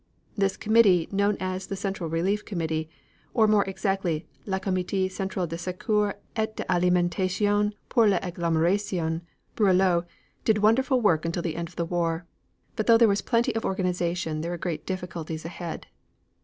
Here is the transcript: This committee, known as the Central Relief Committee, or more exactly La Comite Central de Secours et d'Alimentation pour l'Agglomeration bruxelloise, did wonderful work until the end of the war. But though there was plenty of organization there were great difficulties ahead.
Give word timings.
This 0.35 0.57
committee, 0.57 1.07
known 1.11 1.37
as 1.39 1.67
the 1.67 1.75
Central 1.75 2.09
Relief 2.09 2.43
Committee, 2.43 2.89
or 3.35 3.47
more 3.47 3.63
exactly 3.65 4.25
La 4.47 4.57
Comite 4.57 5.11
Central 5.11 5.45
de 5.45 5.59
Secours 5.59 6.15
et 6.35 6.55
d'Alimentation 6.55 7.71
pour 7.87 8.07
l'Agglomeration 8.07 9.21
bruxelloise, 9.55 10.05
did 10.43 10.57
wonderful 10.57 10.99
work 11.01 11.23
until 11.23 11.43
the 11.43 11.55
end 11.55 11.67
of 11.69 11.75
the 11.75 11.85
war. 11.85 12.25
But 12.75 12.87
though 12.87 12.97
there 12.97 13.07
was 13.07 13.21
plenty 13.21 13.53
of 13.53 13.63
organization 13.63 14.41
there 14.41 14.49
were 14.49 14.57
great 14.57 14.87
difficulties 14.87 15.45
ahead. 15.45 15.85